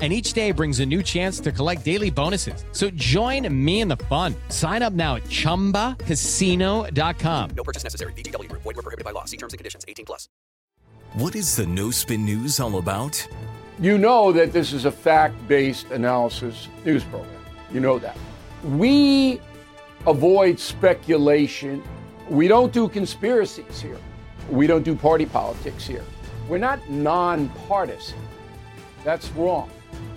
[0.00, 2.64] and each day brings a new chance to collect daily bonuses.
[2.72, 4.34] So join me in the fun.
[4.48, 7.50] Sign up now at ChumbaCasino.com.
[7.54, 8.14] No purchase necessary.
[8.14, 8.50] VGW.
[8.52, 9.26] Void were prohibited by law.
[9.26, 9.84] See terms and conditions.
[9.86, 10.30] 18 plus.
[11.14, 13.26] What is the No Spin News all about?
[13.80, 17.34] You know that this is a fact-based analysis news program.
[17.72, 18.16] You know that.
[18.62, 19.40] We
[20.06, 21.82] avoid speculation.
[22.28, 23.98] We don't do conspiracies here.
[24.48, 26.04] We don't do party politics here.
[26.48, 28.18] We're not nonpartisan.
[29.02, 29.70] That's wrong.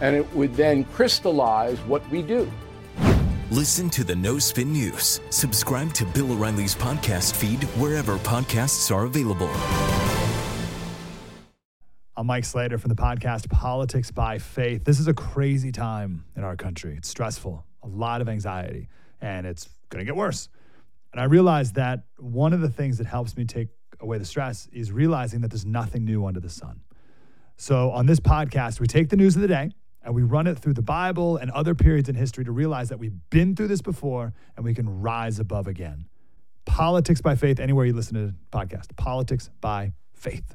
[0.00, 2.50] and it would then crystallize what we do.
[3.50, 5.20] Listen to the No Spin News.
[5.30, 9.50] Subscribe to Bill O'Reilly's podcast feed wherever podcasts are available.
[12.16, 14.84] I'm Mike Slater from the podcast Politics by Faith.
[14.84, 16.96] This is a crazy time in our country.
[16.96, 18.88] It's stressful, a lot of anxiety,
[19.20, 20.48] and it's going to get worse.
[21.12, 23.68] And I realized that one of the things that helps me take
[24.00, 26.80] away the stress is realizing that there's nothing new under the sun.
[27.58, 29.70] So on this podcast, we take the news of the day
[30.06, 32.98] and we run it through the Bible and other periods in history to realize that
[32.98, 36.06] we've been through this before and we can rise above again.
[36.64, 40.54] Politics by faith, anywhere you listen to the podcast, politics by faith.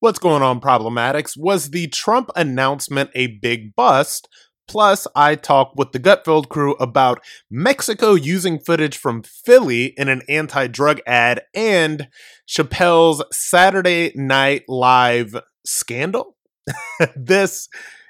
[0.00, 1.36] What's going on, Problematics?
[1.36, 4.28] Was the Trump announcement a big bust?
[4.66, 10.22] Plus, I talk with the Gutfeld crew about Mexico using footage from Philly in an
[10.28, 12.08] anti drug ad and
[12.46, 16.36] Chappelle's Saturday Night Live scandal.
[17.16, 17.68] this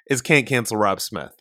[0.09, 1.33] is Can't Cancel Rob Smith.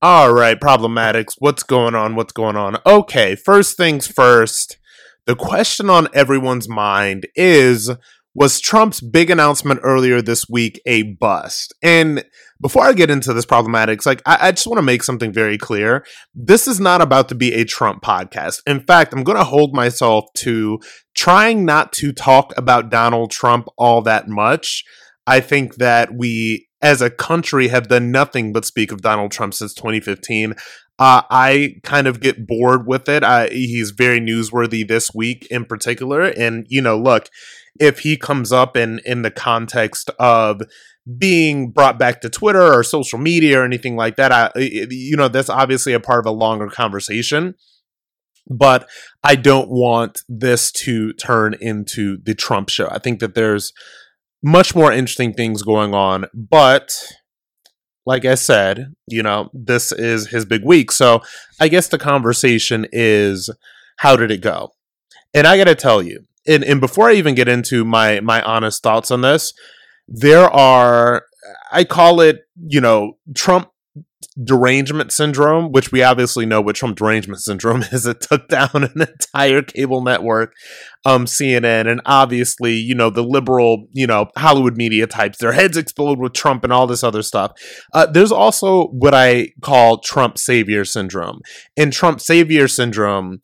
[0.00, 1.34] All right, problematics.
[1.38, 2.14] What's going on?
[2.14, 2.76] What's going on?
[2.86, 4.78] Okay, first things first.
[5.26, 7.90] The question on everyone's mind is
[8.34, 11.74] was Trump's big announcement earlier this week a bust?
[11.82, 12.24] And
[12.60, 15.58] before I get into this problematics, like I, I just want to make something very
[15.58, 16.04] clear.
[16.34, 18.60] This is not about to be a Trump podcast.
[18.66, 20.78] In fact, I'm going to hold myself to
[21.14, 24.84] trying not to talk about Donald Trump all that much.
[25.26, 29.54] I think that we as a country have done nothing but speak of Donald Trump
[29.54, 30.54] since 2015.
[31.00, 33.22] Uh, I kind of get bored with it.
[33.22, 36.22] I, he's very newsworthy this week in particular.
[36.22, 37.28] And, you know, look,
[37.80, 40.62] if he comes up in, in the context of
[41.16, 45.28] being brought back to Twitter or social media or anything like that, I, you know,
[45.28, 47.54] that's obviously a part of a longer conversation.
[48.50, 48.88] But
[49.22, 52.88] I don't want this to turn into the Trump show.
[52.90, 53.72] I think that there's
[54.42, 56.26] much more interesting things going on.
[56.32, 56.98] But
[58.06, 60.90] like I said, you know, this is his big week.
[60.90, 61.20] So
[61.60, 63.50] I guess the conversation is
[63.98, 64.70] how did it go?
[65.34, 68.42] And I got to tell you, and, and before I even get into my my
[68.42, 69.52] honest thoughts on this,
[70.08, 71.24] there are
[71.70, 73.70] I call it, you know, Trump
[74.42, 78.06] derangement syndrome, which we obviously know what Trump derangement syndrome is.
[78.06, 80.54] It took down an entire cable network,
[81.04, 85.76] um, CNN, and obviously, you know, the liberal, you know, Hollywood media types, their heads
[85.76, 87.52] explode with Trump and all this other stuff.
[87.92, 91.40] Uh, there's also what I call Trump savior syndrome.
[91.76, 93.40] And Trump savior syndrome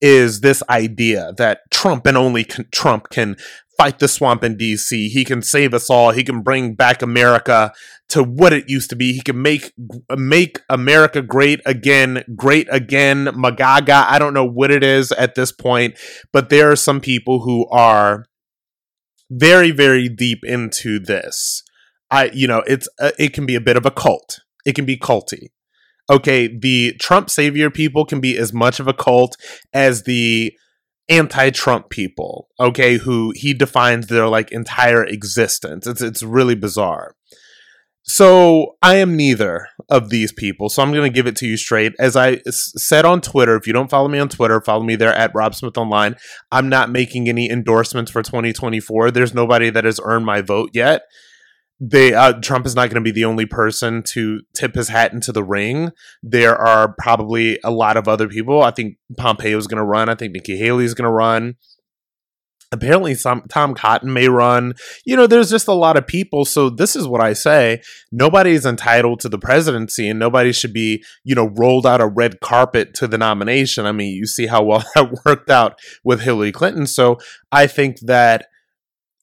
[0.00, 3.36] is this idea that Trump and only Trump can
[3.78, 5.08] fight the swamp in DC.
[5.08, 6.10] He can save us all.
[6.10, 7.72] He can bring back America
[8.08, 9.12] to what it used to be.
[9.12, 9.72] He can make
[10.16, 13.26] make America great again, great again.
[13.26, 14.04] Magaga.
[14.08, 15.96] I don't know what it is at this point,
[16.32, 18.26] but there are some people who are
[19.30, 21.62] very very deep into this.
[22.10, 24.40] I you know, it's uh, it can be a bit of a cult.
[24.66, 25.48] It can be culty.
[26.10, 29.36] Okay, the Trump savior people can be as much of a cult
[29.72, 30.52] as the
[31.10, 35.86] anti-Trump people, okay, who he defines their like entire existence.
[35.86, 37.14] It's it's really bizarre.
[38.10, 40.70] So I am neither of these people.
[40.70, 41.92] So I'm going to give it to you straight.
[41.98, 44.96] As I s- said on Twitter, if you don't follow me on Twitter, follow me
[44.96, 46.16] there at Rob Smith Online.
[46.50, 49.10] I'm not making any endorsements for 2024.
[49.10, 51.02] There's nobody that has earned my vote yet.
[51.80, 55.12] They uh, Trump is not going to be the only person to tip his hat
[55.12, 55.92] into the ring.
[56.22, 58.62] There are probably a lot of other people.
[58.62, 60.08] I think Pompeo is going to run.
[60.08, 61.56] I think Nikki Haley is going to run.
[62.70, 64.74] Apparently, some Tom Cotton may run.
[65.06, 66.44] You know, there's just a lot of people.
[66.44, 70.72] So this is what I say: nobody is entitled to the presidency, and nobody should
[70.72, 73.86] be, you know, rolled out a red carpet to the nomination.
[73.86, 76.86] I mean, you see how well that worked out with Hillary Clinton.
[76.86, 77.18] So
[77.52, 78.48] I think that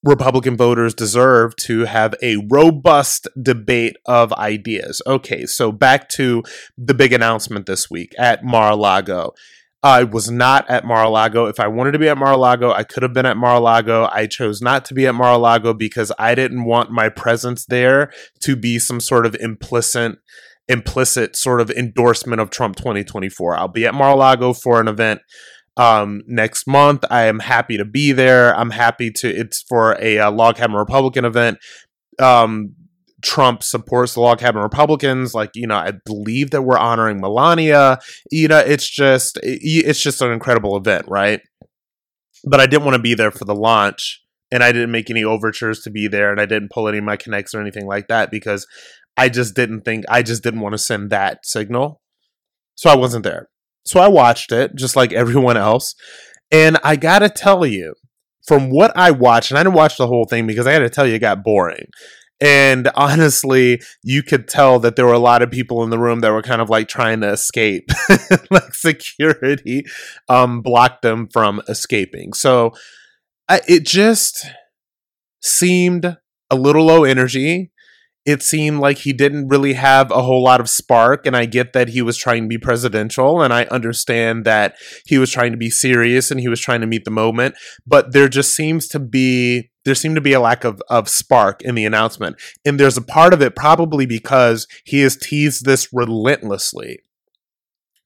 [0.05, 5.01] Republican voters deserve to have a robust debate of ideas.
[5.07, 6.43] Okay, so back to
[6.77, 9.33] the big announcement this week at Mar a Lago.
[9.81, 11.47] I was not at Mar a Lago.
[11.47, 13.55] If I wanted to be at Mar a Lago, I could have been at Mar
[13.55, 14.07] a Lago.
[14.11, 17.65] I chose not to be at Mar a Lago because I didn't want my presence
[17.65, 18.11] there
[18.41, 20.17] to be some sort of implicit
[20.67, 23.55] implicit sort of endorsement of Trump 2024.
[23.55, 25.21] I'll be at Mar a Lago for an event
[25.77, 27.03] um, next month.
[27.09, 28.55] I am happy to be there.
[28.55, 29.29] I'm happy to.
[29.29, 31.57] It's for a, a log cabin Republican event.
[32.19, 32.75] Um,
[33.21, 35.33] Trump supports the log cabin Republicans.
[35.33, 37.99] Like, you know, I believe that we're honoring Melania.
[38.31, 41.41] You know, it's just it's just an incredible event, right?
[42.45, 45.23] But I didn't want to be there for the launch, and I didn't make any
[45.23, 48.07] overtures to be there, and I didn't pull any of my connects or anything like
[48.07, 48.67] that because
[49.17, 52.01] I just didn't think I just didn't want to send that signal.
[52.75, 53.49] So I wasn't there.
[53.85, 55.95] So I watched it just like everyone else.
[56.51, 57.93] And I got to tell you,
[58.47, 60.89] from what I watched, and I didn't watch the whole thing because I got to
[60.89, 61.87] tell you, it got boring.
[62.41, 66.19] And honestly, you could tell that there were a lot of people in the room
[66.19, 67.89] that were kind of like trying to escape.
[68.51, 69.85] like security
[70.29, 72.33] um, blocked them from escaping.
[72.33, 72.71] So
[73.49, 74.45] I, it just
[75.41, 76.17] seemed
[76.49, 77.71] a little low energy.
[78.25, 81.25] It seemed like he didn't really have a whole lot of spark.
[81.25, 83.41] And I get that he was trying to be presidential.
[83.41, 84.75] And I understand that
[85.05, 87.55] he was trying to be serious and he was trying to meet the moment.
[87.85, 91.61] But there just seems to be there seemed to be a lack of, of spark
[91.61, 92.37] in the announcement.
[92.65, 97.01] And there's a part of it probably because he has teased this relentlessly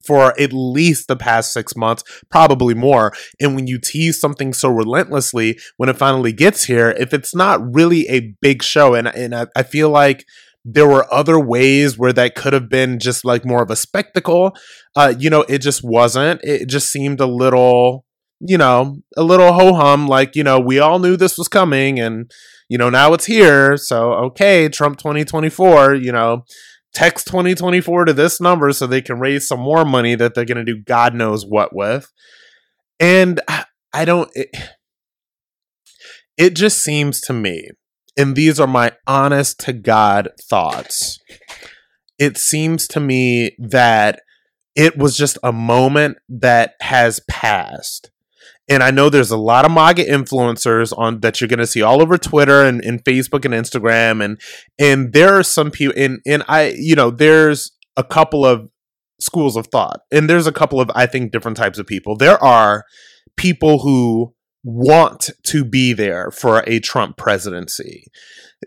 [0.10, 3.14] for at least the past six months, probably more.
[3.40, 7.62] And when you tease something so relentlessly, when it finally gets here, if it's not
[7.76, 10.26] really a big show, and, and I, I feel like
[10.66, 14.56] there were other ways where that could have been just like more of a spectacle,
[14.96, 16.42] uh, you know, it just wasn't.
[16.44, 18.04] It just seemed a little
[18.42, 22.00] you know, a little ho hum, like, you know, we all knew this was coming
[22.00, 22.32] and,
[22.70, 23.76] you know, now it's here.
[23.76, 26.46] So, okay, Trump 2024, you know,
[26.94, 30.64] text 2024 to this number so they can raise some more money that they're going
[30.64, 32.12] to do God knows what with.
[33.00, 33.40] And
[33.94, 34.50] I don't, it,
[36.38, 37.70] it just seems to me,
[38.18, 41.20] and these are my honest to God thoughts,
[42.18, 44.22] it seems to me that
[44.76, 48.12] it was just a moment that has passed
[48.70, 51.82] and I know there's a lot of MAGA influencers on that you're going to see
[51.82, 54.40] all over Twitter and, and Facebook and Instagram, and
[54.78, 58.70] and there are some people, and and I, you know, there's a couple of
[59.20, 62.16] schools of thought, and there's a couple of I think different types of people.
[62.16, 62.86] There are
[63.36, 64.34] people who
[64.64, 68.06] want to be there for a Trump presidency.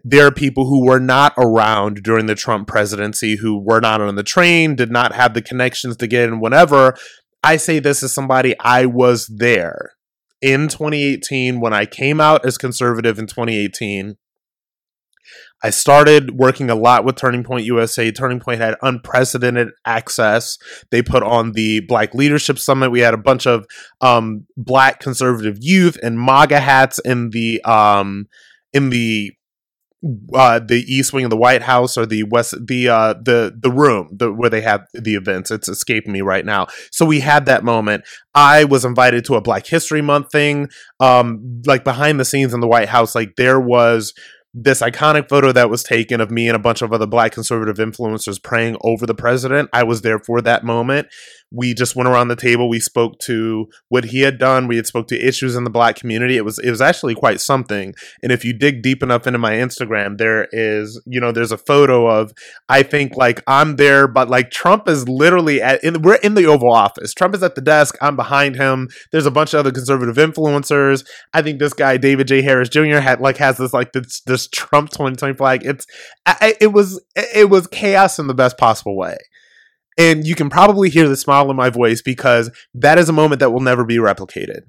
[0.02, 4.14] There are people who were not around during the Trump presidency, who were not on
[4.14, 6.94] the train, did not have the connections to get in, whatever,
[7.42, 9.92] I say this as somebody I was there
[10.40, 14.16] in 2018 when I came out as conservative in 2018.
[15.64, 18.10] I started working a lot with Turning Point USA.
[18.10, 20.58] Turning Point had unprecedented access.
[20.90, 22.90] They put on the Black Leadership Summit.
[22.90, 23.66] We had a bunch of
[24.00, 28.26] um, Black conservative youth and MAGA hats in the um,
[28.72, 29.32] in the
[30.34, 33.70] uh, the East Wing of the White House or the West, the uh, the the
[33.70, 35.50] room the, where they have the events.
[35.50, 36.66] It's escaping me right now.
[36.90, 38.04] So we had that moment.
[38.34, 40.68] I was invited to a Black History Month thing,
[41.00, 43.14] um, like behind the scenes in the White House.
[43.14, 44.12] Like there was
[44.54, 47.76] this iconic photo that was taken of me and a bunch of other black conservative
[47.76, 49.70] influencers praying over the president.
[49.72, 51.08] I was there for that moment.
[51.54, 52.68] We just went around the table.
[52.68, 54.68] We spoke to what he had done.
[54.68, 56.36] We had spoke to issues in the black community.
[56.36, 57.94] It was it was actually quite something.
[58.22, 61.58] And if you dig deep enough into my Instagram, there is you know there's a
[61.58, 62.32] photo of
[62.68, 66.46] I think like I'm there, but like Trump is literally at in, we're in the
[66.46, 67.14] Oval Office.
[67.14, 67.96] Trump is at the desk.
[68.00, 68.88] I'm behind him.
[69.10, 71.04] There's a bunch of other conservative influencers.
[71.32, 72.98] I think this guy David J Harris Jr.
[72.98, 75.64] had like has this like this this Trump 2020 flag.
[75.64, 75.86] It's
[76.26, 79.16] I, it was it was chaos in the best possible way.
[79.98, 83.40] And you can probably hear the smile in my voice because that is a moment
[83.40, 84.62] that will never be replicated.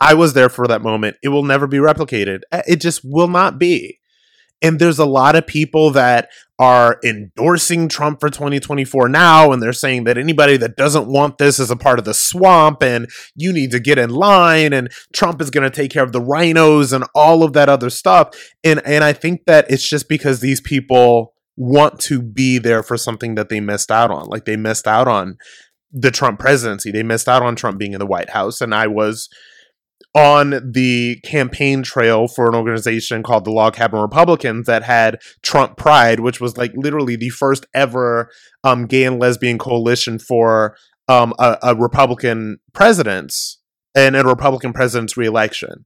[0.00, 1.16] I was there for that moment.
[1.22, 2.40] It will never be replicated.
[2.50, 4.00] Uh, it just will not be.
[4.60, 9.72] And there's a lot of people that are endorsing Trump for 2024 now, and they're
[9.72, 13.52] saying that anybody that doesn't want this is a part of the swamp, and you
[13.52, 16.92] need to get in line, and Trump is going to take care of the RINOs
[16.92, 18.28] and all of that other stuff.
[18.62, 22.96] And and I think that it's just because these people want to be there for
[22.96, 25.36] something that they missed out on, like they missed out on
[25.90, 28.86] the Trump presidency, they missed out on Trump being in the White House, and I
[28.86, 29.28] was
[30.14, 35.76] on the campaign trail for an organization called the Log Cabin Republicans that had Trump
[35.76, 38.30] Pride, which was like literally the first ever
[38.62, 40.76] um, gay and lesbian coalition for
[41.08, 43.60] um, a, a Republican president's
[43.94, 45.84] and a Republican president's reelection.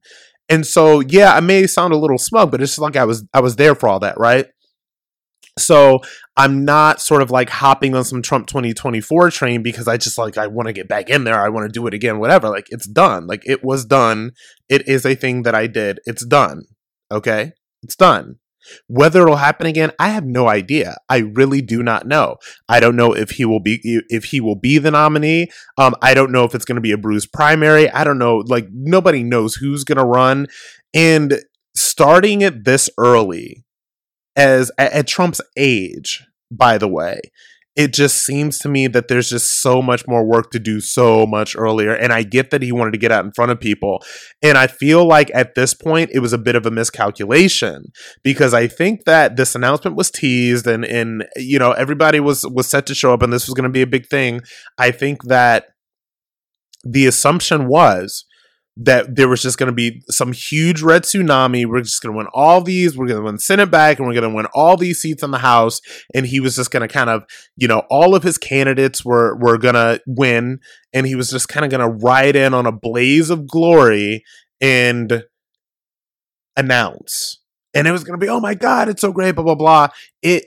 [0.49, 3.25] And so, yeah, I may sound a little smug, but it's just like I was
[3.33, 4.47] I was there for all that, right?
[5.57, 6.01] So
[6.35, 10.37] I'm not sort of like hopping on some Trump 2024 train because I just like
[10.37, 11.43] I want to get back in there.
[11.43, 12.49] I want to do it again, whatever.
[12.49, 13.27] Like it's done.
[13.27, 14.31] Like it was done.
[14.69, 15.99] It is a thing that I did.
[16.05, 16.63] It's done.
[17.11, 17.53] Okay?
[17.83, 18.37] It's done.
[18.87, 20.97] Whether it'll happen again, I have no idea.
[21.09, 22.35] I really do not know.
[22.67, 25.47] I don't know if he will be if he will be the nominee.
[25.77, 27.89] Um, I don't know if it's going to be a Bruce primary.
[27.89, 28.43] I don't know.
[28.45, 30.47] Like nobody knows who's going to run,
[30.93, 31.39] and
[31.75, 33.63] starting it this early
[34.37, 37.19] as at, at Trump's age, by the way,
[37.77, 41.27] it just seems to me that there's just so much more work to do so
[41.27, 41.93] much earlier.
[41.93, 44.03] And I get that he wanted to get out in front of people.
[44.41, 47.91] And I feel like at this point it was a bit of a miscalculation
[48.23, 52.65] because I think that this announcement was teased and and you know everybody was was
[52.67, 54.41] set to show up and this was going to be a big thing.
[54.79, 55.65] I think that
[56.83, 58.25] the assumption was
[58.79, 61.65] that there was just going to be some huge red tsunami.
[61.65, 62.95] We're just going to win all these.
[62.95, 65.31] We're going to win Senate back, and we're going to win all these seats in
[65.31, 65.81] the House.
[66.13, 67.23] And he was just going to kind of,
[67.55, 70.59] you know, all of his candidates were were going to win,
[70.93, 74.23] and he was just kind of going to ride in on a blaze of glory
[74.61, 75.23] and
[76.55, 77.39] announce.
[77.73, 79.87] And it was going to be, oh my god, it's so great, blah blah blah.
[80.21, 80.45] It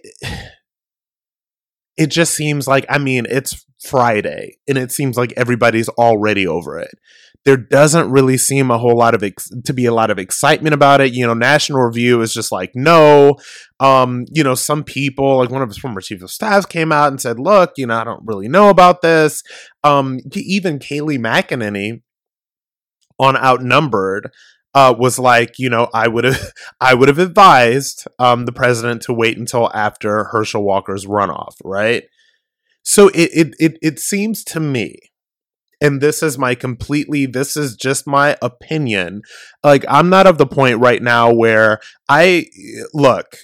[2.00, 6.78] it just seems like, I mean, it's Friday, and it seems like everybody's already over
[6.78, 6.98] it
[7.44, 10.74] there doesn't really seem a whole lot of ex- to be a lot of excitement
[10.74, 11.14] about it.
[11.14, 13.36] You know, National Review is just like no.
[13.78, 17.08] Um, you know, some people like one of his former chief of staff came out
[17.08, 19.42] and said, "Look, you know, I don't really know about this."
[19.82, 22.02] Um, even Kayleigh McEnany
[23.18, 24.30] on Outnumbered
[24.74, 29.02] uh, was like, you know, I would have, I would have advised um, the president
[29.02, 32.04] to wait until after Herschel Walker's runoff, right?
[32.82, 34.96] So it it it, it seems to me
[35.80, 39.22] and this is my completely this is just my opinion
[39.64, 42.46] like i'm not of the point right now where i
[42.92, 43.36] look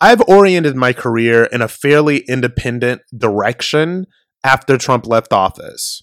[0.00, 4.06] i've oriented my career in a fairly independent direction
[4.44, 6.02] after trump left office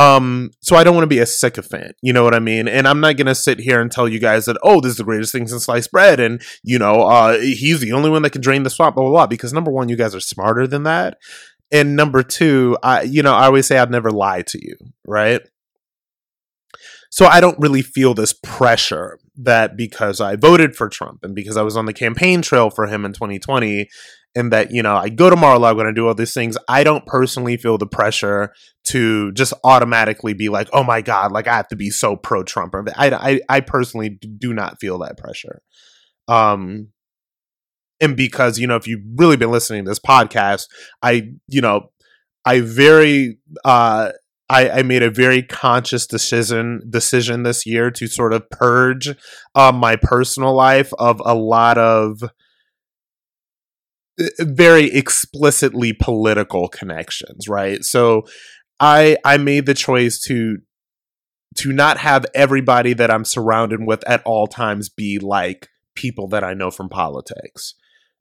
[0.00, 2.68] um, so I don't want to be a sycophant, you know what I mean?
[2.68, 5.04] And I'm not gonna sit here and tell you guys that, oh, this is the
[5.04, 8.40] greatest thing since sliced bread, and you know, uh, he's the only one that can
[8.40, 9.26] drain the swamp, blah blah blah.
[9.26, 11.18] Because number one, you guys are smarter than that,
[11.70, 14.76] and number two, I you know I always say I'd never lie to you,
[15.06, 15.42] right?
[17.10, 21.56] So I don't really feel this pressure that because I voted for Trump and because
[21.56, 23.88] I was on the campaign trail for him in 2020
[24.36, 26.84] and that you know I go to Mar-a-Lago and I do all these things, I
[26.84, 28.52] don't personally feel the pressure
[28.90, 32.42] to just automatically be like, oh my god, like I have to be so pro
[32.42, 32.74] Trump.
[32.96, 35.62] I, I I personally do not feel that pressure.
[36.28, 36.88] Um,
[38.00, 40.66] and because you know if you've really been listening to this podcast
[41.02, 41.90] i you know
[42.44, 44.10] i very uh
[44.48, 49.14] I, I made a very conscious decision decision this year to sort of purge
[49.54, 52.24] um, my personal life of a lot of
[54.20, 58.24] uh, very explicitly political connections right so
[58.80, 60.58] i i made the choice to
[61.56, 66.42] to not have everybody that i'm surrounded with at all times be like people that
[66.42, 67.74] i know from politics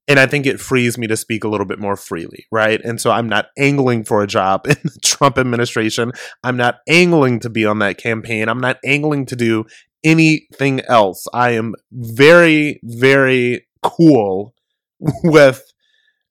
[0.09, 2.81] and I think it frees me to speak a little bit more freely, right?
[2.83, 6.11] And so I'm not angling for a job in the Trump administration.
[6.43, 8.49] I'm not angling to be on that campaign.
[8.49, 9.65] I'm not angling to do
[10.03, 11.27] anything else.
[11.31, 14.55] I am very, very cool
[15.23, 15.61] with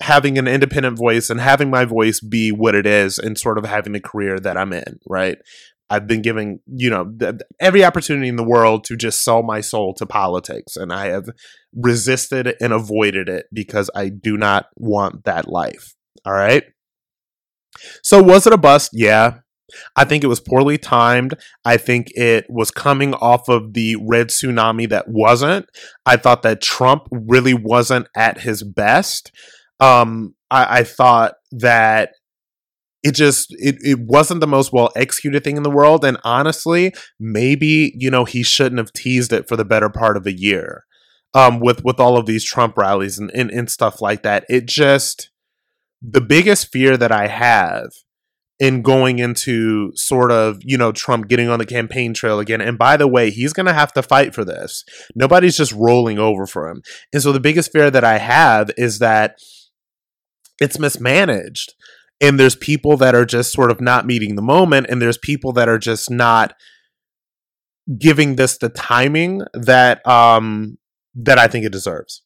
[0.00, 3.64] having an independent voice and having my voice be what it is and sort of
[3.64, 5.38] having the career that I'm in, right?
[5.90, 9.60] I've been giving, you know, th- every opportunity in the world to just sell my
[9.60, 10.76] soul to politics.
[10.76, 11.30] And I have
[11.74, 15.94] resisted and avoided it because I do not want that life.
[16.24, 16.64] All right.
[18.02, 18.90] So, was it a bust?
[18.92, 19.38] Yeah.
[19.96, 21.34] I think it was poorly timed.
[21.64, 25.66] I think it was coming off of the red tsunami that wasn't.
[26.06, 29.30] I thought that Trump really wasn't at his best.
[29.80, 32.10] Um, I, I thought that
[33.02, 36.92] it just it, it wasn't the most well executed thing in the world and honestly
[37.20, 40.84] maybe you know he shouldn't have teased it for the better part of a year
[41.34, 44.44] um, with with all of these Trump rallies and, and and stuff like that.
[44.48, 45.30] It just
[46.00, 47.90] the biggest fear that I have
[48.60, 52.60] in going into sort of, you know, Trump getting on the campaign trail again.
[52.60, 54.84] And by the way, he's going to have to fight for this.
[55.14, 56.82] Nobody's just rolling over for him.
[57.12, 59.38] And so the biggest fear that I have is that
[60.60, 61.74] it's mismanaged.
[62.20, 64.86] And there's people that are just sort of not meeting the moment.
[64.88, 66.54] And there's people that are just not
[67.96, 70.78] giving this the timing that, um,
[71.14, 72.22] that I think it deserves.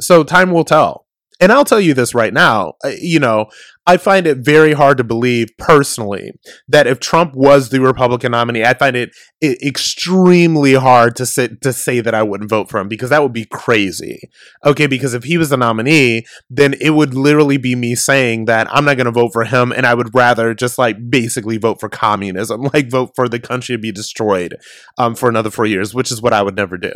[0.00, 1.06] So time will tell.
[1.40, 3.46] And I'll tell you this right now, uh, you know,
[3.86, 6.32] I find it very hard to believe personally
[6.68, 9.10] that if Trump was the Republican nominee, I find it,
[9.42, 13.32] extremely hard to sit to say that I wouldn't vote for him because that would
[13.32, 14.28] be crazy.
[14.66, 18.68] Okay, because if he was the nominee, then it would literally be me saying that
[18.70, 21.80] I'm not going to vote for him and I would rather just like basically vote
[21.80, 24.56] for communism, like vote for the country to be destroyed
[24.98, 26.92] um, for another 4 years, which is what I would never do.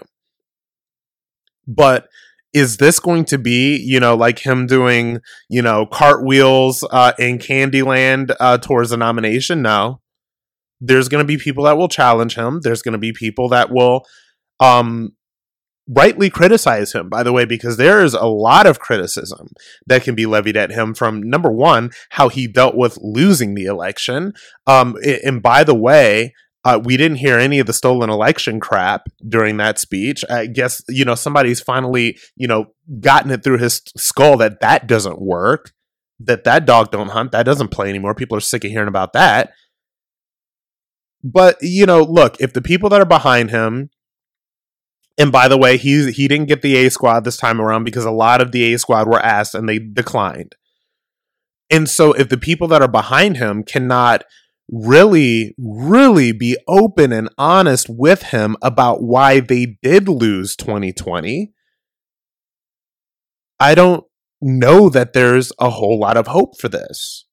[1.67, 2.09] But
[2.55, 5.21] is this going to be, you know, like him doing,
[5.51, 9.61] you know, cartwheels uh, in Candyland uh, towards the nomination?
[9.61, 10.01] No.
[10.81, 12.61] There's going to be people that will challenge him.
[12.63, 14.07] There's going to be people that will
[14.61, 15.17] um,
[15.89, 19.49] rightly criticize him, by the way, because there is a lot of criticism
[19.87, 23.65] that can be levied at him from number one, how he dealt with losing the
[23.65, 24.33] election.
[24.67, 26.35] Um, and by the way,
[26.65, 30.25] uh, we didn't hear any of the stolen election crap during that speech.
[30.31, 34.87] I guess you know somebody's finally you know gotten it through his skull that that
[34.87, 35.73] doesn't work.
[36.21, 37.33] That that dog don't hunt.
[37.33, 38.15] That doesn't play anymore.
[38.15, 39.53] People are sick of hearing about that.
[41.23, 43.91] But you know, look, if the people that are behind him,
[45.19, 48.05] and by the way, he he didn't get the A squad this time around because
[48.05, 50.57] a lot of the A squad were asked and they declined.
[51.71, 54.25] And so, if the people that are behind him cannot
[54.71, 61.53] really, really be open and honest with him about why they did lose 2020,
[63.61, 64.05] I don't
[64.41, 67.27] know that there's a whole lot of hope for this.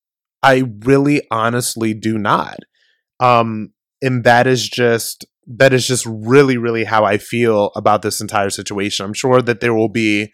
[0.43, 2.57] I really honestly do not.
[3.19, 8.21] Um, and that is just that is just really, really how I feel about this
[8.21, 9.05] entire situation.
[9.05, 10.31] I'm sure that there will be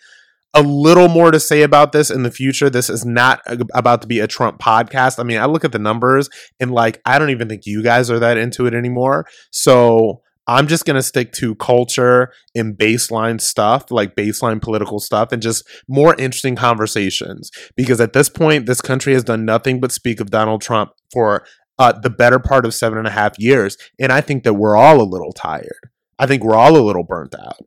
[0.57, 2.67] a little more to say about this in the future.
[2.69, 3.41] This is not
[3.75, 5.19] about to be a Trump podcast.
[5.19, 8.09] I mean, I look at the numbers and like, I don't even think you guys
[8.09, 9.27] are that into it anymore.
[9.51, 15.31] So I'm just going to stick to culture and baseline stuff, like baseline political stuff,
[15.31, 17.51] and just more interesting conversations.
[17.75, 21.45] Because at this point, this country has done nothing but speak of Donald Trump for
[21.77, 23.77] uh, the better part of seven and a half years.
[23.99, 25.91] And I think that we're all a little tired.
[26.17, 27.59] I think we're all a little burnt out.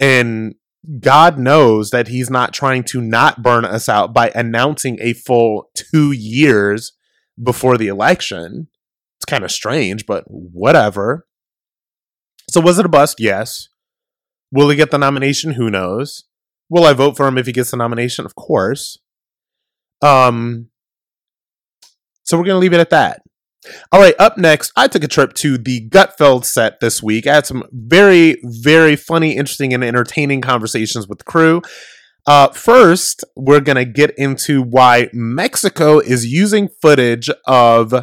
[0.00, 0.54] And
[1.00, 5.70] God knows that he's not trying to not burn us out by announcing a full
[5.74, 6.92] two years
[7.42, 8.68] before the election.
[9.18, 11.26] It's kind of strange, but whatever.
[12.50, 13.16] So, was it a bust?
[13.18, 13.68] Yes.
[14.50, 15.52] Will he get the nomination?
[15.52, 16.24] Who knows?
[16.70, 18.24] Will I vote for him if he gets the nomination?
[18.24, 18.98] Of course.
[20.00, 20.68] Um,
[22.22, 23.22] so we're gonna leave it at that.
[23.92, 27.26] All right, up next, I took a trip to the Gutfeld set this week.
[27.26, 31.62] I had some very, very funny, interesting, and entertaining conversations with the crew.
[32.26, 37.94] Uh, first, we're going to get into why Mexico is using footage of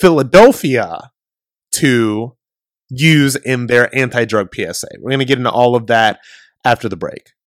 [0.00, 1.10] Philadelphia
[1.72, 2.36] to
[2.90, 4.88] use in their anti drug PSA.
[4.98, 6.20] We're going to get into all of that
[6.64, 7.30] after the break.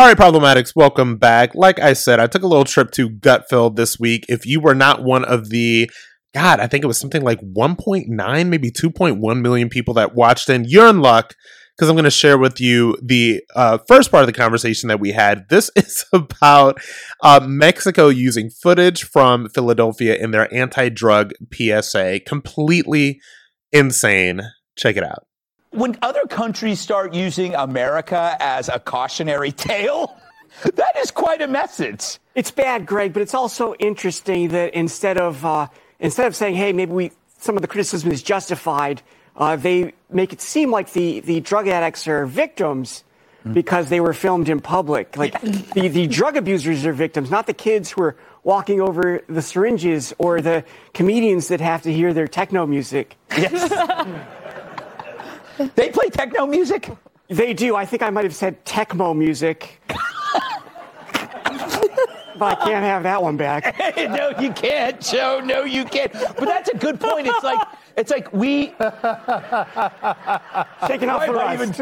[0.00, 1.56] All right, problematics, welcome back.
[1.56, 4.26] Like I said, I took a little trip to Gutfeld this week.
[4.28, 5.90] If you were not one of the
[6.32, 10.66] God, I think it was something like 1.9, maybe 2.1 million people that watched in.
[10.68, 11.34] You're in luck
[11.76, 15.00] because I'm going to share with you the uh, first part of the conversation that
[15.00, 15.48] we had.
[15.48, 16.80] This is about
[17.24, 22.20] uh, Mexico using footage from Philadelphia in their anti drug PSA.
[22.24, 23.20] Completely
[23.72, 24.42] insane.
[24.76, 25.27] Check it out.
[25.70, 30.16] When other countries start using America as a cautionary tale,
[30.62, 32.18] that is quite a message.
[32.34, 35.68] It's bad, Greg, but it's also interesting that instead of uh,
[36.00, 39.02] instead of saying, "Hey, maybe we some of the criticism is justified,"
[39.36, 43.04] uh, they make it seem like the the drug addicts are victims
[43.52, 45.16] because they were filmed in public.
[45.16, 45.40] Like
[45.72, 50.14] the the drug abusers are victims, not the kids who are walking over the syringes
[50.18, 53.16] or the comedians that have to hear their techno music.
[55.74, 56.90] They play techno music?
[57.28, 57.76] They do.
[57.76, 59.80] I think I might have said Tecmo music.
[62.38, 63.76] but I can't have that one back.
[63.96, 65.40] no, you can't, Joe.
[65.44, 66.12] No, you can't.
[66.12, 67.26] But that's a good point.
[67.26, 67.66] It's like
[67.96, 68.68] it's like we
[70.86, 71.80] Taking off the rust.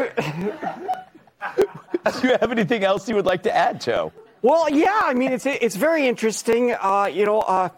[2.21, 4.11] Do you have anything else you would like to add, Joe?
[4.41, 6.73] Well, yeah, I mean, it's it's very interesting.
[6.73, 7.69] Uh, you know, uh,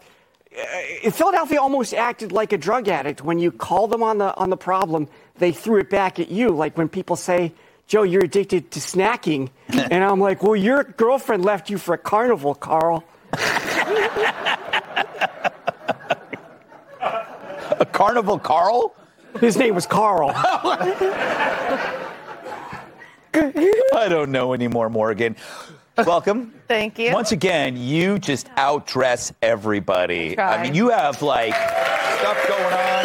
[1.04, 3.22] uh, Philadelphia almost acted like a drug addict.
[3.22, 5.08] When you call them on the on the problem,
[5.40, 6.50] they threw it back at you.
[6.50, 7.52] Like when people say,
[7.88, 11.98] "Joe, you're addicted to snacking," and I'm like, "Well, your girlfriend left you for a
[11.98, 13.02] carnival, Carl."
[17.80, 18.94] A carnival Carl?
[19.40, 20.32] His name was Carl.
[23.32, 25.36] I don't know anymore, Morgan.
[25.96, 26.52] Welcome.
[26.68, 27.12] Thank you.
[27.12, 30.34] Once again, you just outdress everybody.
[30.34, 30.56] Try.
[30.56, 33.04] I mean, you have like stuff going on.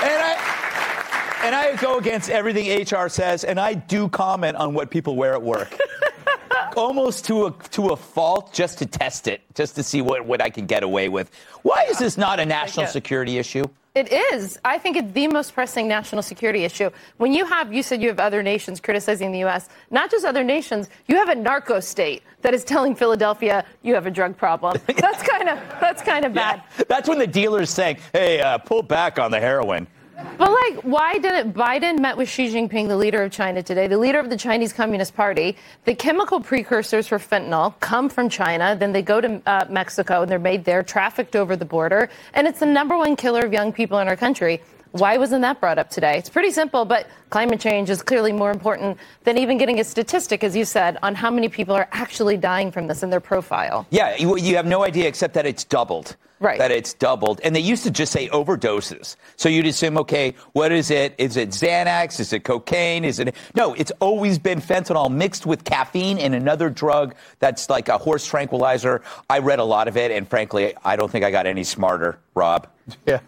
[0.00, 0.34] And I
[1.48, 5.32] and I go against everything HR says, and I do comment on what people wear
[5.32, 5.74] at work.
[6.76, 10.42] Almost to a to a fault, just to test it, just to see what, what
[10.42, 11.30] I can get away with.
[11.62, 12.90] Why is this not a national it.
[12.90, 13.64] security issue?
[13.94, 14.58] It is.
[14.62, 16.90] I think it's the most pressing national security issue.
[17.16, 20.44] When you have, you said you have other nations criticizing the U.S., not just other
[20.44, 24.76] nations, you have a narco state that is telling Philadelphia you have a drug problem.
[24.86, 26.62] That's kind of that's kind of bad.
[26.88, 31.18] That's when the dealer's saying, "Hey, uh, pull back on the heroin." But like, why
[31.18, 34.36] didn't Biden met with Xi Jinping, the leader of China today, the leader of the
[34.36, 35.56] Chinese Communist Party?
[35.84, 40.30] The chemical precursors for fentanyl come from China, then they go to uh, Mexico and
[40.30, 43.72] they're made there, trafficked over the border, and it's the number one killer of young
[43.72, 44.60] people in our country.
[44.92, 46.16] Why wasn't that brought up today?
[46.18, 50.42] It's pretty simple, but climate change is clearly more important than even getting a statistic,
[50.42, 53.86] as you said, on how many people are actually dying from this in their profile.
[53.90, 56.16] Yeah, you, you have no idea except that it's doubled.
[56.40, 56.58] Right.
[56.58, 57.40] That it's doubled.
[57.42, 59.16] And they used to just say overdoses.
[59.36, 61.14] So you'd assume, okay, what is it?
[61.18, 62.20] Is it Xanax?
[62.20, 63.04] Is it cocaine?
[63.04, 63.34] Is it.
[63.56, 68.24] No, it's always been fentanyl mixed with caffeine and another drug that's like a horse
[68.24, 69.02] tranquilizer.
[69.28, 72.20] I read a lot of it, and frankly, I don't think I got any smarter,
[72.36, 72.68] Rob.
[73.04, 73.18] Yeah.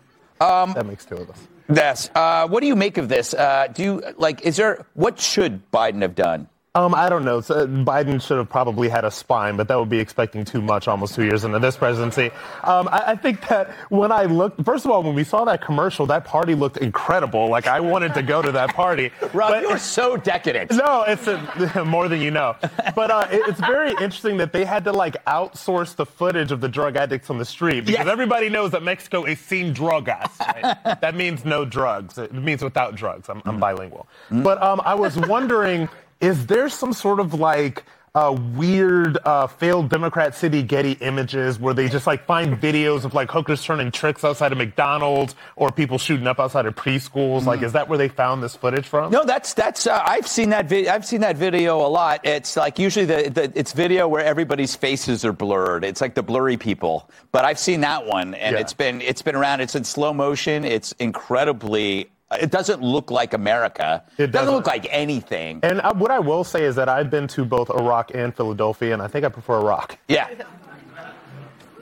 [0.40, 1.48] Um, that makes two of us.
[1.72, 2.10] Yes.
[2.14, 3.34] Uh, what do you make of this?
[3.34, 6.48] Uh, do you, like, is there, what should Biden have done?
[6.76, 7.40] Um, I don't know.
[7.40, 10.86] So Biden should have probably had a spine, but that would be expecting too much
[10.86, 12.30] almost two years into this presidency.
[12.62, 15.62] Um, I, I think that when I looked, first of all, when we saw that
[15.62, 17.48] commercial, that party looked incredible.
[17.48, 19.10] Like I wanted to go to that party.
[19.34, 20.70] Rob, But- you're so decadent.
[20.70, 22.54] No, it's a, more than you know.
[22.94, 26.60] But uh, it, it's very interesting that they had to like outsource the footage of
[26.60, 30.38] the drug addicts on the street because everybody knows that Mexico is sin drogas.
[30.38, 31.00] Right?
[31.00, 32.16] that means no drugs.
[32.16, 33.28] It means without drugs.
[33.28, 34.06] I'm, I'm bilingual.
[34.30, 35.88] But um, I was wondering,
[36.20, 41.72] is there some sort of like uh, weird uh, failed Democrat City Getty images where
[41.72, 45.96] they just like find videos of like hookers turning tricks outside of McDonald's or people
[45.96, 47.44] shooting up outside of preschools?
[47.46, 49.12] Like, is that where they found this footage from?
[49.12, 49.86] No, that's that's.
[49.86, 50.68] Uh, I've seen that.
[50.68, 50.92] video.
[50.92, 52.22] I've seen that video a lot.
[52.26, 55.84] It's like usually the, the it's video where everybody's faces are blurred.
[55.84, 57.08] It's like the blurry people.
[57.30, 58.60] But I've seen that one, and Yeah.
[58.60, 59.60] it's been it's been around.
[59.60, 60.64] It's in slow motion.
[60.64, 62.10] It's incredibly.
[62.38, 64.04] It doesn't look like America.
[64.12, 64.54] It doesn't, doesn't.
[64.54, 65.60] look like anything.
[65.62, 68.92] And uh, what I will say is that I've been to both Iraq and Philadelphia,
[68.92, 69.98] and I think I prefer Iraq.
[70.08, 70.28] Yeah.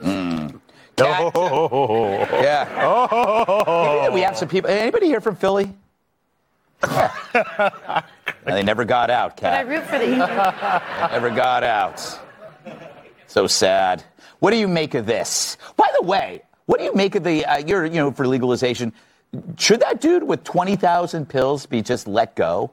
[0.01, 0.61] Mm.
[0.97, 2.67] Oh, Yeah.
[2.81, 4.11] Oh.
[4.13, 4.69] We have some people.
[4.69, 5.73] Anybody here from Philly?
[8.45, 11.11] they never got out, But I root for the Eagles.
[11.11, 12.19] Never got out.
[13.27, 14.03] So sad.
[14.39, 15.57] What do you make of this?
[15.75, 17.45] By the way, what do you make of the?
[17.45, 18.93] Uh, you're, you know, for legalization.
[19.57, 22.71] Should that dude with twenty thousand pills be just let go?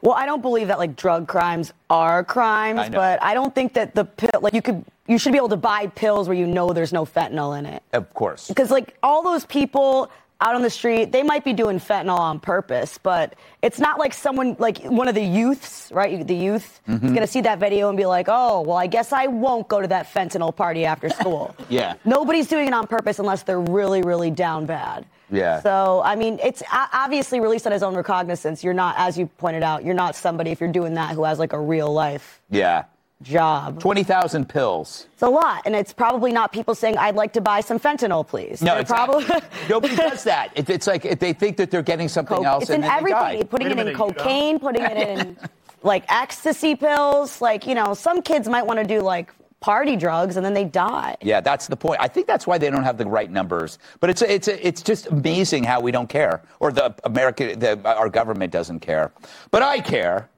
[0.00, 3.74] Well, I don't believe that like drug crimes are crimes, I but I don't think
[3.74, 6.46] that the pill like you could you should be able to buy pills where you
[6.46, 7.82] know there's no fentanyl in it.
[7.92, 8.48] Of course.
[8.48, 10.10] Because like all those people
[10.42, 14.12] out on the street, they might be doing fentanyl on purpose, but it's not like
[14.12, 16.26] someone like one of the youths, right?
[16.26, 17.14] The youth is Mhm.
[17.14, 19.86] gonna see that video and be like, "Oh, well, I guess I won't go to
[19.88, 21.94] that fentanyl party after school." Yeah.
[22.04, 25.06] Nobody's doing it on purpose unless they're really, really down bad.
[25.30, 25.60] Yeah.
[25.60, 28.62] So, I mean, it's obviously released on his own recognizance.
[28.62, 31.38] You're not, as you pointed out, you're not somebody, if you're doing that, who has
[31.38, 32.82] like a real life Yeah.
[33.22, 33.80] Job.
[33.80, 35.06] 20,000 pills.
[35.12, 35.62] It's a lot.
[35.66, 38.62] And it's probably not people saying, I'd like to buy some fentanyl, please.
[38.62, 39.26] No, They're it's probably.
[39.68, 40.50] Nobody does that.
[40.54, 42.84] It, it's like it- they think that they're getting something Coke- else it's in and
[42.84, 43.40] then they everything.
[43.40, 43.46] die.
[43.48, 45.36] Putting it in cocaine, putting it in
[45.82, 47.40] like ecstasy pills.
[47.40, 50.64] Like, you know, some kids might want to do like party drugs and then they
[50.64, 51.16] die.
[51.22, 52.00] Yeah, that's the point.
[52.00, 53.78] I think that's why they don't have the right numbers.
[54.00, 58.08] But it's it's it's just amazing how we don't care, or the American, the, our
[58.08, 59.12] government doesn't care.
[59.52, 60.28] But I care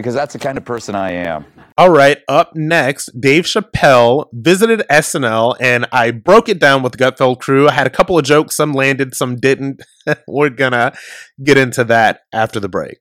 [0.00, 1.44] because that's the kind of person I am.
[1.78, 6.98] All right, up next, Dave Chappelle visited SNL, and I broke it down with the
[6.98, 7.68] Gutfeld crew.
[7.68, 9.82] I had a couple of jokes, some landed, some didn't.
[10.28, 10.92] We're gonna
[11.42, 12.98] get into that after the break.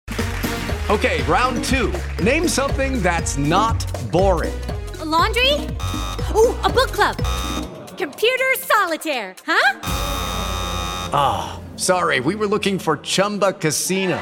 [0.90, 1.94] Okay, round two.
[2.24, 4.60] Name something that's not boring.
[5.04, 5.54] laundry?
[6.36, 7.18] Ooh, a book club.
[7.98, 9.80] Computer solitaire, huh?
[11.12, 14.22] Ah, sorry, we were looking for Chumba Casino.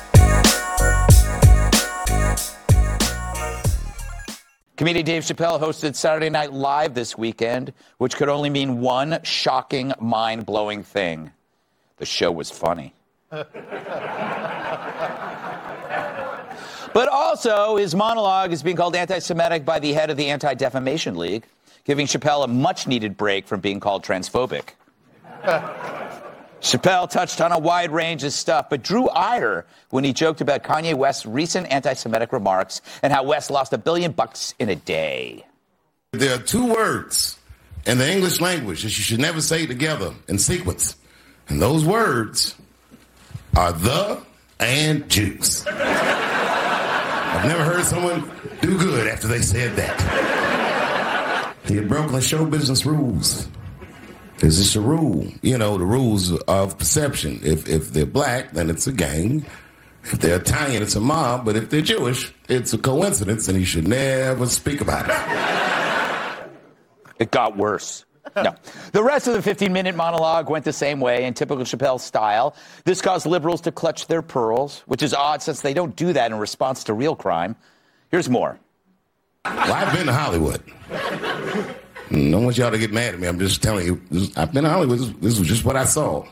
[4.81, 9.93] Comedian Dave Chappelle hosted Saturday Night Live this weekend, which could only mean one shocking,
[9.99, 11.29] mind blowing thing.
[11.97, 12.95] The show was funny.
[16.93, 20.55] But also, his monologue is being called anti Semitic by the head of the Anti
[20.55, 21.45] Defamation League,
[21.85, 24.71] giving Chappelle a much needed break from being called transphobic.
[26.61, 30.63] Chappelle touched on a wide range of stuff, but drew ire when he joked about
[30.63, 34.75] Kanye West's recent anti Semitic remarks and how West lost a billion bucks in a
[34.75, 35.43] day.
[36.13, 37.39] There are two words
[37.85, 40.95] in the English language that you should never say together in sequence.
[41.49, 42.55] And those words
[43.55, 44.21] are the
[44.59, 45.65] and Jews.
[45.67, 48.29] I've never heard someone
[48.61, 51.55] do good after they said that.
[51.65, 53.47] The show business rules.
[54.43, 55.27] It's just a rule.
[55.41, 57.39] You know, the rules of perception.
[57.43, 59.45] If if they're black, then it's a gang.
[60.03, 61.45] If they're Italian, it's a mob.
[61.45, 66.49] But if they're Jewish, it's a coincidence, and you should never speak about it.
[67.19, 68.05] It got worse.
[68.35, 68.55] No.
[68.91, 72.55] The rest of the 15 minute monologue went the same way in typical Chappelle style.
[72.83, 76.31] This caused liberals to clutch their pearls, which is odd since they don't do that
[76.31, 77.55] in response to real crime.
[78.09, 78.59] Here's more.
[79.45, 80.61] Well, I've been to Hollywood.
[82.11, 83.27] I don't want y'all to get mad at me.
[83.27, 84.01] I'm just telling you.
[84.11, 84.99] This, I've been to Hollywood.
[84.99, 86.25] This, this was just what I saw.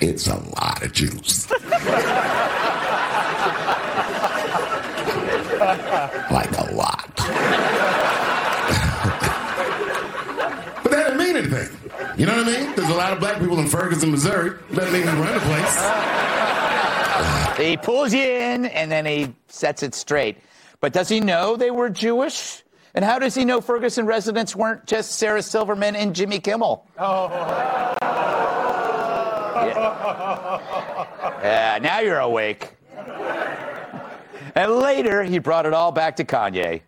[0.00, 1.48] It's a lot of Jews.
[1.48, 1.62] like
[6.58, 7.08] a lot.
[10.82, 11.68] but that didn't mean anything.
[12.16, 12.74] You know what I mean?
[12.74, 14.58] There's a lot of black people in Ferguson, Missouri.
[14.74, 15.78] Doesn't mean we run the place.
[17.58, 20.38] He pulls you in and then he sets it straight.
[20.80, 22.61] But does he know they were Jewish?
[22.94, 26.86] And how does he know Ferguson residents weren't just Sarah Silverman and Jimmy Kimmel?
[26.98, 27.28] Oh.
[31.42, 32.72] Yeah, now you're awake.
[34.54, 36.82] And later, he brought it all back to Kanye.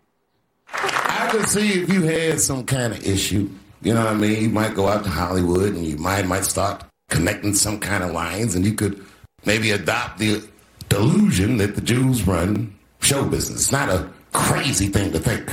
[0.69, 3.49] I could see if you had some kind of issue.
[3.83, 4.43] You know what I mean?
[4.43, 8.13] You might go out to Hollywood and you might might start connecting some kind of
[8.13, 9.05] lines, and you could
[9.45, 10.47] maybe adopt the
[10.89, 13.63] delusion that the Jews run show business.
[13.63, 15.51] It's not a crazy thing to think,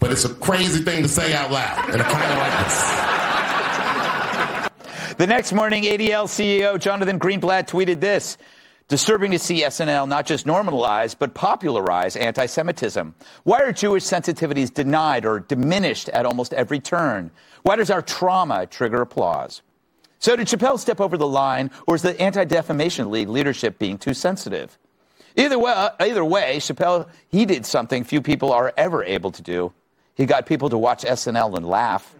[0.00, 3.10] but it's a crazy thing to say out loud in a kind of like this.
[5.16, 8.38] The next morning, ADL CEO Jonathan Greenblatt tweeted this
[8.88, 13.14] Disturbing to see SNL not just normalize, but popularize anti Semitism.
[13.44, 17.30] Why are Jewish sensitivities denied or diminished at almost every turn?
[17.62, 19.62] Why does our trauma trigger applause?
[20.18, 24.12] So did Chappelle step over the line, or is the Anti-Defamation League leadership being too
[24.12, 24.76] sensitive?
[25.36, 29.72] Either way, either way, Chappelle he did something few people are ever able to do.
[30.20, 32.14] He got people to watch SNL and laugh.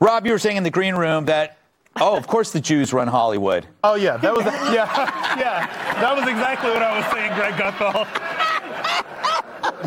[0.00, 1.58] Rob, you were saying in the green room that,
[2.00, 3.66] oh, of course the Jews run Hollywood.
[3.84, 5.66] Oh yeah, that was yeah, yeah.
[6.00, 8.08] That was exactly what I was saying, Greg Gutfeld.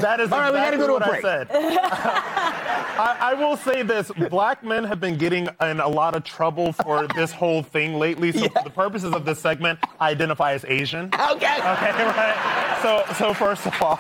[0.02, 1.22] That is All right, we gotta go to a what I break.
[1.24, 1.48] said.
[1.52, 6.74] I, I will say this: black men have been getting in a lot of trouble
[6.74, 8.32] for this whole thing lately.
[8.32, 11.06] So, for the purposes of this segment, I identify as Asian.
[11.06, 11.26] Okay.
[11.32, 12.80] Okay, right.
[12.84, 14.00] So, so first of all.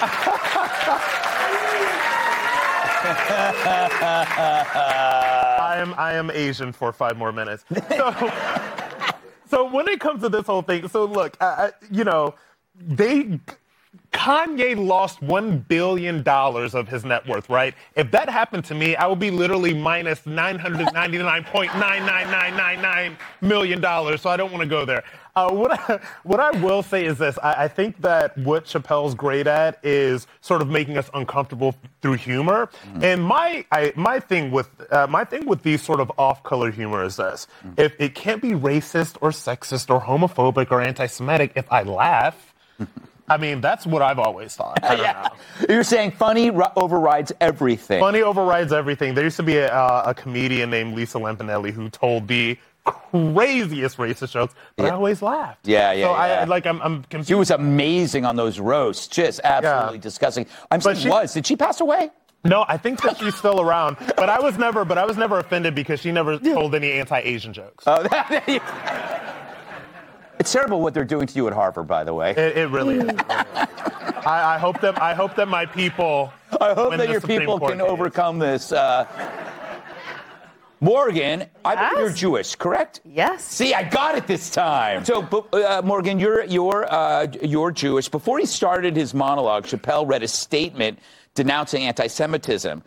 [5.64, 7.64] I am I am Asian for five more minutes.
[7.90, 8.32] So,
[9.48, 12.34] so when it comes to this whole thing, so look, I, I, you know,
[12.74, 13.38] they
[14.14, 17.74] Kanye lost one billion dollars of his net worth, right?
[17.96, 21.74] If that happened to me, I would be literally minus nine hundred ninety nine point
[21.74, 24.22] nine nine nine nine nine million dollars.
[24.22, 25.02] So I don't want to go there.
[25.36, 29.16] Uh, what I, what I will say is this: I, I think that what Chappelle's
[29.16, 32.70] great at is sort of making us uncomfortable through humor.
[33.02, 37.02] And my I, my thing with uh, my thing with these sort of off-color humor
[37.04, 41.82] is this: if it can't be racist or sexist or homophobic or anti-Semitic, if I
[41.82, 42.54] laugh.
[43.28, 44.82] I mean, that's what I've always thought.
[44.84, 45.28] I don't know.
[45.74, 48.00] You're saying funny overrides everything.
[48.00, 49.14] Funny overrides everything.
[49.14, 53.96] There used to be a, uh, a comedian named Lisa Lampanelli who told the craziest
[53.96, 55.66] racist jokes, but I always laughed.
[55.66, 56.16] Yeah, yeah, So yeah.
[56.40, 57.28] I like I'm, I'm confused.
[57.28, 60.46] She was amazing on those roasts, just absolutely disgusting.
[60.70, 61.32] I'm But saying she- was.
[61.32, 62.10] Did she pass away?
[62.46, 65.38] No, I think that she's still around, but I was never, but I was never
[65.38, 67.84] offended because she never told any anti-Asian jokes.
[67.86, 68.02] Oh,
[70.38, 72.32] It's terrible what they're doing to you at Harvard, by the way.
[72.32, 73.04] It, it really is.
[74.26, 76.32] I, I hope that I hope that my people.
[76.60, 77.88] I hope win that your Supreme people Court can case.
[77.88, 78.72] overcome this.
[78.72, 79.06] Uh,
[80.80, 83.00] Morgan, I believe you're Jewish, correct?
[83.04, 83.44] Yes.
[83.44, 85.04] See, I got it this time.
[85.04, 88.08] So, uh, Morgan, you're you're uh, you're Jewish.
[88.08, 90.98] Before he started his monologue, Chappelle read a statement
[91.34, 92.82] denouncing anti-Semitism.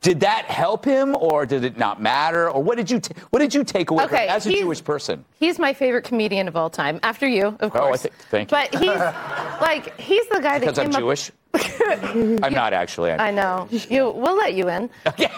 [0.00, 3.40] Did that help him, or did it not matter, or what did you t- what
[3.40, 5.24] did you take away Okay, as a Jewish person?
[5.40, 7.84] He's my favorite comedian of all time, after you, of course.
[7.84, 8.56] Oh, I think- thank you.
[8.56, 8.88] But he's
[9.60, 11.30] like he's the guy Because that I'm came Jewish.
[11.30, 11.34] up.
[12.44, 13.10] I'm not actually.
[13.10, 13.66] I'm- I know.
[13.70, 14.88] You, we'll let you in.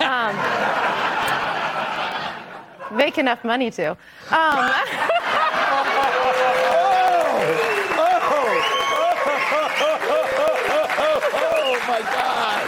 [0.00, 0.36] Um,
[2.98, 3.92] make enough money to.
[3.92, 3.96] Um,
[10.82, 12.66] Oh my God!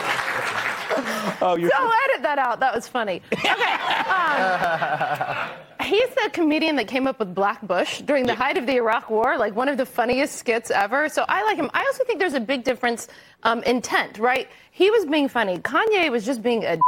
[1.42, 1.70] Oh, you're.
[1.70, 2.60] Don't edit that out.
[2.60, 3.20] That was funny.
[3.32, 4.12] Okay.
[4.12, 5.48] Um,
[5.86, 9.10] he's the comedian that came up with Black Bush during the height of the Iraq
[9.10, 11.08] War, like one of the funniest skits ever.
[11.08, 11.70] So I like him.
[11.74, 13.08] I also think there's a big difference
[13.42, 14.48] um, intent, right?
[14.70, 15.58] He was being funny.
[15.58, 16.78] Kanye was just being a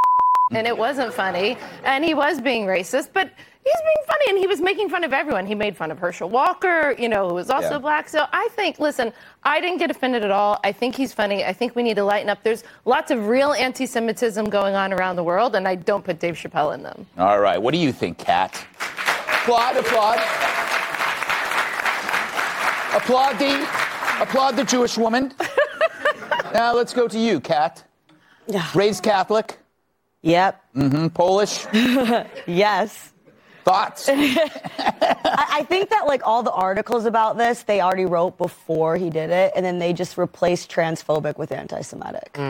[0.52, 3.32] and it wasn't funny, and he was being racist, but
[3.64, 5.46] he's being funny, and he was making fun of everyone.
[5.46, 7.78] He made fun of Herschel Walker, you know, who was also Yeah.
[7.78, 8.08] black.
[8.08, 10.60] So I think, listen, I didn't get offended at all.
[10.62, 11.44] I think he's funny.
[11.44, 12.42] I think we need to lighten up.
[12.42, 16.34] There's lots of real anti-Semitism going on around the world, and I don't put Dave
[16.34, 17.06] Chappelle in them.
[17.18, 17.60] All right.
[17.60, 18.64] What do you think, Kat?
[19.42, 20.18] Applaud, applaud.
[22.94, 23.68] applaud the
[24.20, 25.32] applaud the Jewish woman.
[26.54, 27.82] now let's go to you, Kat.
[28.46, 28.66] Yeah.
[28.74, 29.58] Raised Catholic.
[30.22, 30.62] Yep.
[30.76, 31.08] Mm-hmm.
[31.08, 31.66] Polish.
[32.46, 33.12] yes.
[33.64, 34.08] Thoughts?
[34.10, 39.08] I, I think that like all the articles about this, they already wrote before he
[39.10, 42.32] did it, and then they just replaced transphobic with anti-Semitic.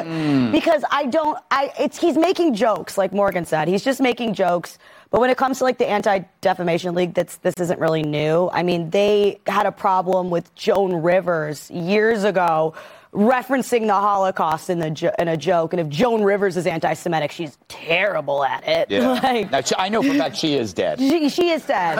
[0.00, 0.52] Mm.
[0.52, 4.78] because I don't, I it's he's making jokes, like Morgan said, he's just making jokes.
[5.10, 8.48] But when it comes to like the Anti-Defamation League, that's this isn't really new.
[8.52, 12.74] I mean, they had a problem with Joan Rivers years ago.
[13.12, 17.58] Referencing the Holocaust in the in a joke, and if Joan Rivers is anti-Semitic, she's
[17.66, 18.90] terrible at it.
[18.90, 19.10] Yeah.
[19.20, 20.98] Like, now, I know for that she is dead.
[20.98, 21.96] she, she is dead.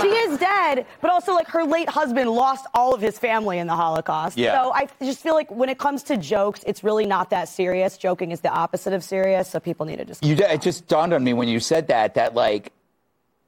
[0.00, 3.66] she is dead, but also like her late husband lost all of his family in
[3.66, 4.38] the Holocaust.
[4.38, 4.62] Yeah.
[4.62, 7.98] So I just feel like when it comes to jokes, it's really not that serious.
[7.98, 10.24] Joking is the opposite of serious, so people need to just.
[10.24, 12.72] You, it just dawned on me when you said that that like,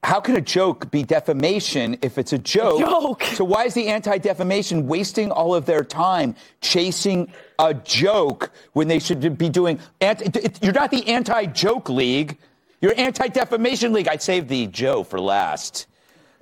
[0.05, 2.79] how can a joke be defamation if it's a joke?
[2.79, 3.23] joke.
[3.25, 8.99] So why is the anti-defamation wasting all of their time chasing a joke when they
[8.99, 9.81] should be doing?
[10.03, 12.37] Anti, you're not the anti-joke league.
[12.83, 14.09] You're anti-defamation league.
[14.09, 15.87] I saved the Joe for last.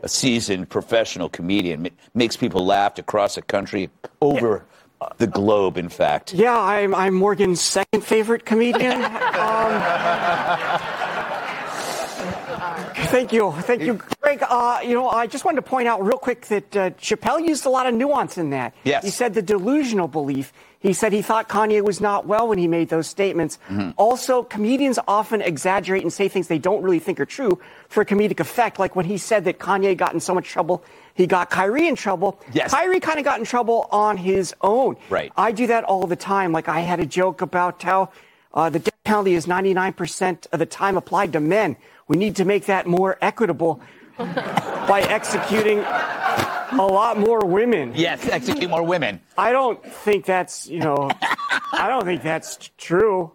[0.01, 4.65] A seasoned professional comedian ma- makes people laugh across the country, over
[5.19, 5.79] the globe.
[5.79, 6.35] In fact.
[6.35, 9.05] Yeah, I'm, I'm Morgan's second favorite comedian.
[9.05, 9.73] um,
[13.13, 13.53] Thank you.
[13.53, 14.43] Thank you, Greg.
[14.43, 17.67] Uh, you know, I just wanted to point out real quick that uh, Chappelle used
[17.67, 18.75] a lot of nuance in that.
[18.85, 19.05] Yes.
[19.05, 20.51] He said the delusional belief.
[20.81, 23.59] He said he thought Kanye was not well when he made those statements.
[23.97, 28.41] Also, comedians often exaggerate and say things they don't really think are true for comedic
[28.41, 30.83] effect, like when he said that Kanye got in so much trouble,
[31.15, 32.41] he got Kyrie in trouble.
[32.53, 32.73] Yes.
[32.73, 34.97] Kyrie kind of got in trouble on his own.
[35.11, 35.31] Right.
[35.37, 36.51] I do that all the time.
[36.51, 38.09] Like I had a joke about how
[38.55, 41.77] uh, the death penalty is 99% of the time applied to men.
[42.09, 43.81] We need to make that more equitable
[44.19, 47.93] by executing a lot more women.
[47.95, 49.21] Yes, execute more women.
[49.37, 51.11] I don't think that's, you know,
[51.73, 53.33] I don't think that's t- true.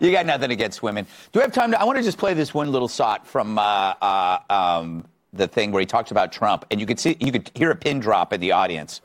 [0.00, 1.06] You got nothing against women.
[1.32, 1.80] Do we have time to?
[1.80, 5.72] I want to just play this one little shot from uh, uh, um, the thing
[5.72, 8.32] where he talks about Trump, and you could see, you could hear a pin drop
[8.32, 9.00] in the audience.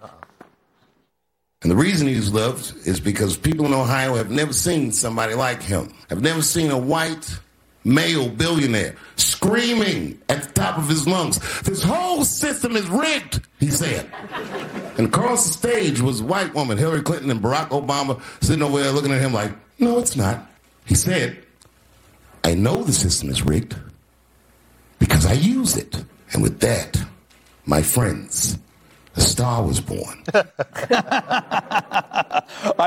[1.62, 5.62] And the reason he's loved is because people in Ohio have never seen somebody like
[5.62, 5.94] him.
[6.10, 7.38] Have never seen a white
[7.84, 13.70] male billionaire screaming at the top of his lungs, This whole system is rigged, he
[13.70, 14.10] said.
[14.98, 18.80] And across the stage was a white woman, Hillary Clinton and Barack Obama, sitting over
[18.80, 20.50] there looking at him like, No, it's not.
[20.86, 21.38] He said,
[22.44, 23.76] I know the system is rigged
[24.98, 26.04] because I use it.
[26.34, 27.02] And with that,
[27.66, 28.58] my friends,
[29.20, 30.24] a star was born.
[30.34, 30.46] I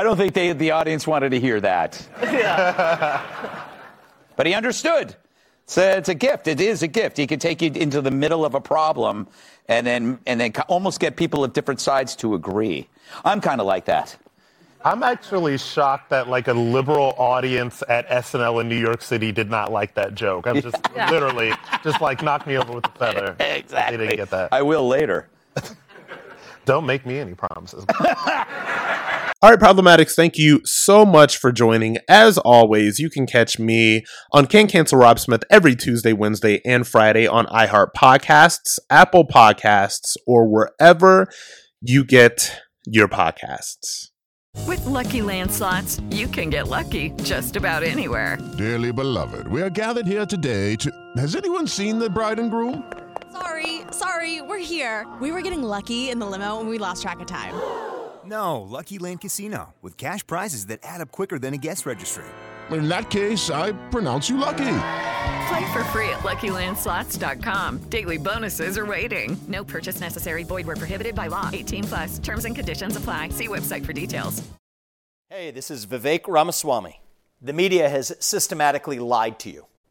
[0.03, 2.07] don't think they, the audience wanted to hear that.
[4.35, 5.15] but he understood.
[5.67, 6.47] So it's a gift.
[6.47, 7.17] It is a gift.
[7.17, 9.27] He can take you into the middle of a problem
[9.69, 12.89] and then and then almost get people of different sides to agree.
[13.23, 14.17] I'm kind of like that.
[14.83, 19.49] I'm actually shocked that like a liberal audience at SNL in New York City did
[19.49, 20.45] not like that joke.
[20.47, 21.09] I'm just Yeah.
[21.09, 21.53] literally
[21.83, 23.35] just like knock me over with a feather.
[23.39, 23.95] Exactly.
[23.97, 24.49] They didn't get that.
[24.51, 25.29] I will later.
[26.65, 27.85] Don't make me any promises.
[29.43, 31.97] All right, Problematics, thank you so much for joining.
[32.07, 36.87] As always, you can catch me on Can Cancel Rob Smith every Tuesday, Wednesday, and
[36.87, 41.27] Friday on iHeart Podcasts, Apple Podcasts, or wherever
[41.81, 44.11] you get your podcasts.
[44.65, 48.37] With Lucky Land slots, you can get lucky just about anywhere.
[48.57, 50.89] Dearly beloved, we are gathered here today to.
[51.17, 52.85] Has anyone seen the bride and groom?
[53.33, 55.07] Sorry, sorry, we're here.
[55.19, 57.55] We were getting lucky in the limo and we lost track of time.
[58.25, 62.23] No, Lucky Land Casino, with cash prizes that add up quicker than a guest registry.
[62.71, 64.79] In that case, I pronounce you lucky.
[65.49, 67.79] Play for free at LuckyLandSlots.com.
[67.89, 69.37] Daily bonuses are waiting.
[69.49, 70.45] No purchase necessary.
[70.45, 71.49] Void where prohibited by law.
[71.51, 72.19] 18 plus.
[72.19, 73.27] Terms and conditions apply.
[73.29, 74.41] See website for details.
[75.29, 77.01] Hey, this is Vivek Ramaswamy.
[77.41, 79.65] The media has systematically lied to you.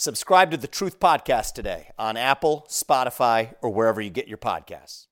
[0.00, 5.06] Subscribe to the Truth Podcast today on Apple, Spotify, or wherever you get your podcasts.